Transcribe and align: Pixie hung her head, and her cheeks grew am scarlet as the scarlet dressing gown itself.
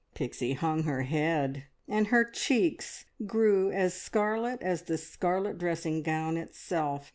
Pixie 0.15 0.53
hung 0.53 0.81
her 0.81 1.03
head, 1.03 1.65
and 1.87 2.07
her 2.07 2.23
cheeks 2.25 3.05
grew 3.27 3.71
am 3.71 3.89
scarlet 3.89 4.59
as 4.63 4.81
the 4.81 4.97
scarlet 4.97 5.59
dressing 5.59 6.01
gown 6.01 6.37
itself. 6.37 7.09